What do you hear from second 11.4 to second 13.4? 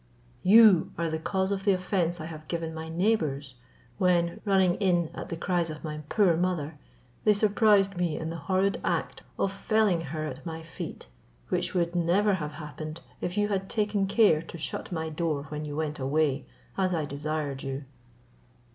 which would never have happened, if